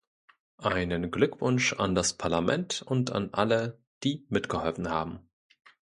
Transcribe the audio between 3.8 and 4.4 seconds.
die